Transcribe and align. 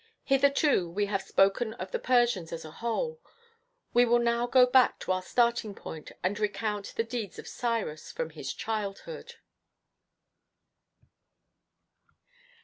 Hitherto 0.23 0.89
we 0.89 1.05
have 1.05 1.21
spoken 1.21 1.75
of 1.75 1.91
the 1.91 1.99
Persians 1.99 2.51
as 2.51 2.65
a 2.65 2.71
whole: 2.71 3.21
we 3.93 4.03
will 4.03 4.17
now 4.17 4.47
go 4.47 4.65
back 4.65 4.97
to 5.01 5.11
our 5.11 5.21
starting 5.21 5.75
point 5.75 6.11
and 6.23 6.39
recount 6.39 6.93
the 6.95 7.03
deeds 7.03 7.37
of 7.37 7.47
Cyrus 7.47 8.11
from 8.11 8.31
his 8.31 8.51
childhood. 8.51 9.35